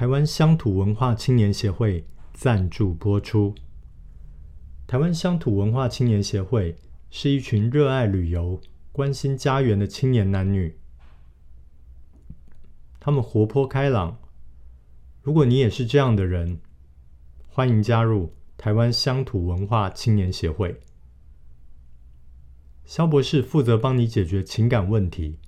[0.00, 3.54] 台湾乡土文化青年协会赞助播出。
[4.86, 6.74] 台湾乡土文化青年协会
[7.10, 8.58] 是一群热爱旅游、
[8.92, 10.78] 关心家园的青年男女。
[12.98, 14.18] 他们活泼开朗。
[15.20, 16.62] 如果你也是这样的人，
[17.46, 20.80] 欢迎加入台湾乡土文化青年协会。
[22.86, 25.38] 萧博士负责帮你解决情感问题。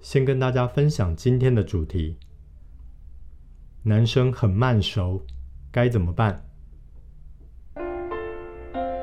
[0.00, 2.18] 先跟大家分享今天的主题。
[3.86, 5.20] 男生很慢熟，
[5.70, 6.42] 该怎么办？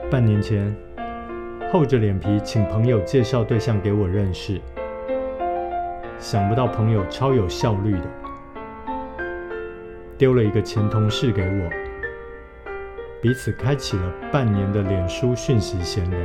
[0.10, 0.76] 半年前，
[1.72, 4.60] 厚着脸皮请朋友介绍对象给我认识，
[6.18, 8.10] 想不到朋友超有效率的，
[10.18, 11.70] 丢了一个前同事给我，
[13.22, 16.18] 彼此开启了半年的脸书讯息闲聊。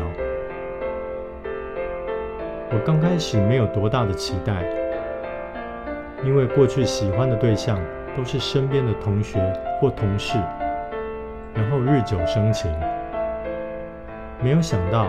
[2.71, 4.67] 我刚开始没有多大的期待，
[6.25, 7.79] 因为过去喜欢的对象。
[8.17, 9.39] 都是身边的同学
[9.79, 10.39] 或同事，
[11.55, 12.73] 然后日久生情。
[14.43, 15.09] 没有想到，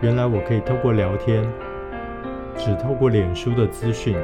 [0.00, 1.44] 原来我可以透过聊天，
[2.56, 4.16] 只透过脸书的资讯，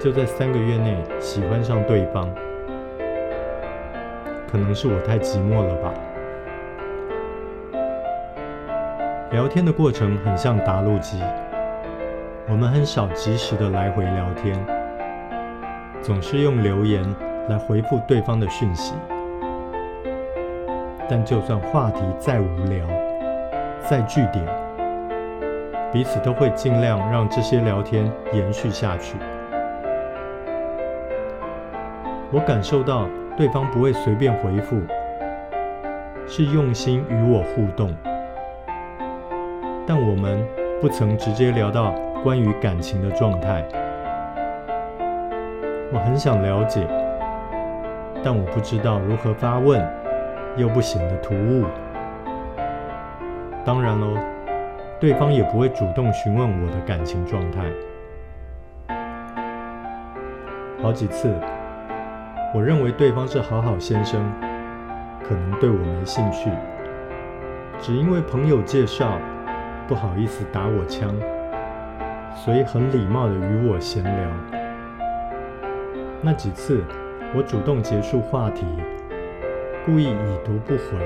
[0.00, 2.28] 就在三个月内喜欢上对方。
[4.50, 5.94] 可能是我太寂寞了吧。
[9.30, 11.20] 聊天的过程很像答录机，
[12.48, 14.83] 我们很少及时的来回聊天。
[16.04, 17.02] 总是用留言
[17.48, 18.92] 来回复对方的讯息，
[21.08, 22.86] 但就算话题再无聊、
[23.88, 24.44] 再句点，
[25.90, 29.16] 彼此都会尽量让这些聊天延续下去。
[32.30, 34.76] 我感受到对方不会随便回复，
[36.28, 37.90] 是用心与我互动，
[39.86, 40.46] 但我们
[40.82, 43.64] 不曾直接聊到关于感情的状态。
[45.94, 46.84] 我很想了解，
[48.20, 49.80] 但我不知道如何发问，
[50.56, 51.64] 又不显得突兀。
[53.64, 54.18] 当然喽，
[54.98, 57.70] 对方也不会主动询问我的感情状态。
[60.82, 61.32] 好几次，
[62.52, 64.20] 我认为对方是好好先生，
[65.22, 66.50] 可能对我没兴趣，
[67.78, 69.20] 只因为朋友介绍，
[69.86, 71.14] 不好意思打我枪，
[72.34, 74.53] 所以很礼貌的与我闲聊。
[76.24, 76.82] 那几次，
[77.36, 78.64] 我主动结束话题，
[79.84, 80.96] 故意已读不回，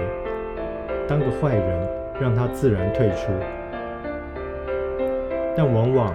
[1.08, 1.88] 当个坏人，
[2.20, 3.32] 让他自然退出。
[5.56, 6.14] 但往往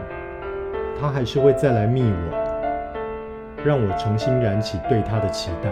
[0.98, 5.70] 他还是会再来密我，让我重新燃起对他的期待。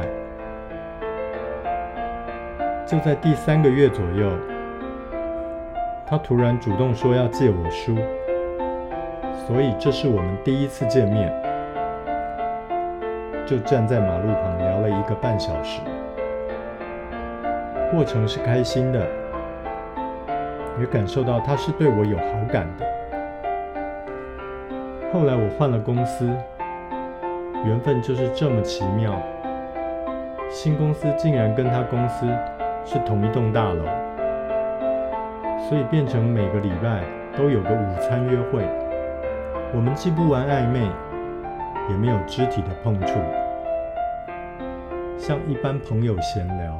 [2.85, 4.29] 就在第三个月左右，
[6.05, 7.95] 他突然主动说要借我书，
[9.47, 11.40] 所以这是我们第一次见面。
[13.51, 15.81] 就站在马路旁聊了一个半小时，
[17.91, 19.05] 过程是开心的，
[20.79, 22.85] 也感受到他是对我有好感的。
[25.11, 26.29] 后来我换了公司，
[27.65, 29.21] 缘分就是这么奇妙，
[30.49, 32.25] 新公司竟然跟他公司
[32.85, 33.83] 是同一栋大楼，
[35.67, 37.01] 所以变成每个礼拜
[37.35, 38.65] 都有个午餐约会。
[39.73, 40.87] 我们既不玩暧昧，
[41.89, 43.19] 也没有肢体的碰触。
[45.17, 46.79] 像一般朋友闲聊，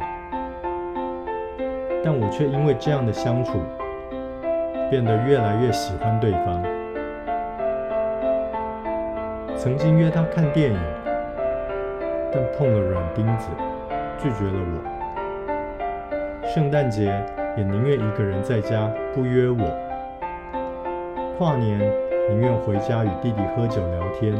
[2.03, 3.59] 但我却因为这样的相处，
[4.89, 6.63] 变得越来越喜欢对方。
[9.55, 10.79] 曾经约他看电影，
[12.31, 13.47] 但碰了软钉子，
[14.17, 16.47] 拒绝了我。
[16.47, 17.13] 圣诞节
[17.55, 19.69] 也宁愿一个人在家，不约我。
[21.37, 21.79] 跨年
[22.29, 24.33] 宁愿回家与弟弟喝酒聊天，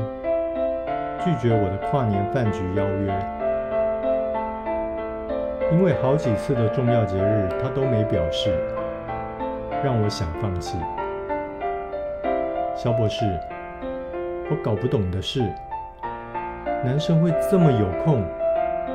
[1.23, 3.13] 拒绝我的跨年饭局邀约。
[5.71, 8.51] 因为好几次的重要节日他都没表示，
[9.83, 10.77] 让我想放弃。
[12.75, 13.25] 肖博士，
[14.49, 15.41] 我搞不懂的是，
[16.83, 18.25] 男生会这么有空、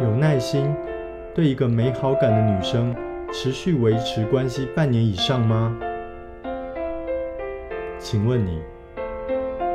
[0.03, 0.75] 有耐心，
[1.35, 2.95] 对一个没好感的女生
[3.33, 5.75] 持续维持关系半年以上吗？
[7.99, 8.61] 请问你，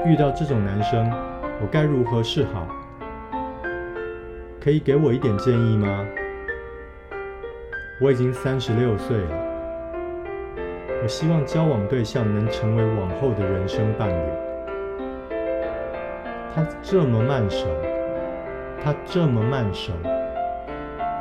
[0.06, 1.12] 遇到这种男生，
[1.62, 2.68] 我该如何是好？
[4.60, 6.06] 可以给我一点建议吗？
[8.02, 9.36] 我已经三十六岁了，
[11.04, 14.32] 我希望交往对象能成为往后的人生伴侣。
[16.54, 17.68] 他这么慢熟，
[18.84, 19.94] 他这么慢熟，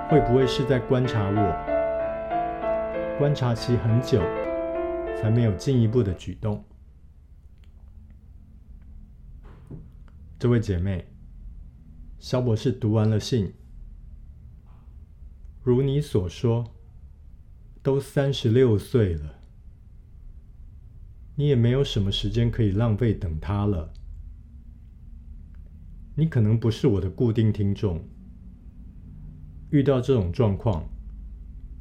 [0.08, 1.54] 会不会是在观察我？
[3.18, 4.22] 观察期很久，
[5.20, 6.64] 才没有进一步的举动。
[10.40, 11.06] 这位姐妹。
[12.18, 13.52] 萧博士读完了信，
[15.62, 16.74] 如你所说，
[17.82, 19.34] 都三十六岁了，
[21.34, 23.92] 你也没有什么时间可以浪费等他了。
[26.14, 28.02] 你可能不是我的固定听众，
[29.68, 30.88] 遇到这种状况，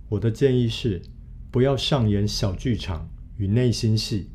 [0.10, 1.02] 我的建议是
[1.50, 4.30] 不要上演小剧场与内心戏。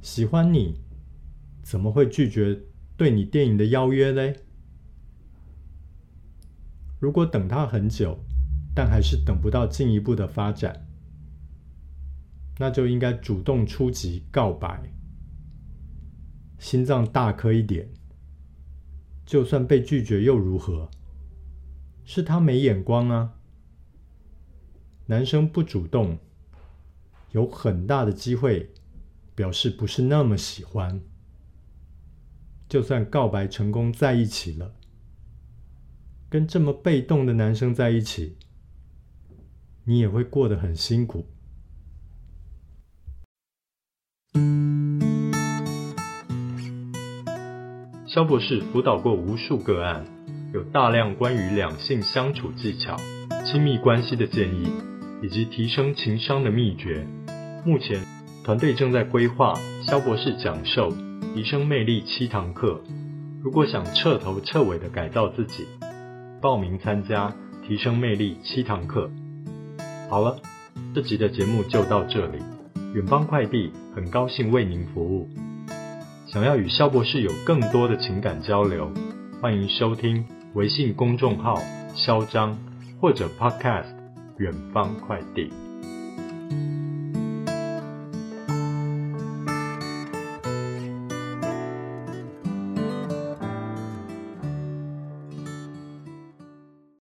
[0.00, 0.85] 喜欢你，
[1.66, 2.60] 怎么会拒绝？
[2.96, 4.36] 对你电影的邀约嘞？
[7.00, 8.16] 如果等他很久，
[8.72, 10.86] 但还是等不到进一步的发展，
[12.58, 14.80] 那就应该主动出击告白，
[16.56, 17.88] 心脏大颗一点。
[19.24, 20.88] 就算被拒绝又如何？
[22.04, 23.34] 是他没眼光啊！
[25.06, 26.16] 男生不主动，
[27.32, 28.70] 有很大的机会
[29.34, 31.02] 表示不是那么喜欢。
[32.68, 34.74] 就算告白成功在一起了，
[36.28, 38.36] 跟这么被动的男生在一起，
[39.84, 41.26] 你也会过得很辛苦。
[48.06, 50.04] 肖博士辅导过无数个案，
[50.52, 52.96] 有大量关于两性相处技巧、
[53.44, 54.72] 亲密关系的建议，
[55.22, 57.06] 以及提升情商的秘诀。
[57.64, 58.04] 目前
[58.42, 59.54] 团队正在规划
[59.86, 61.05] 肖博士讲授。
[61.36, 62.80] 提升魅力七堂课，
[63.42, 65.66] 如果想彻头彻尾的改造自己，
[66.40, 67.30] 报名参加
[67.68, 69.10] 提升魅力七堂课。
[70.08, 70.38] 好了，
[70.94, 72.38] 这集的节目就到这里。
[72.94, 75.28] 远方快递很高兴为您服务。
[76.26, 78.90] 想要与肖博士有更多的情感交流，
[79.42, 80.24] 欢迎收听
[80.54, 81.60] 微信公众号
[81.94, 82.56] “肖张”
[82.98, 83.94] 或者 Podcast“
[84.38, 85.52] 远方快递”。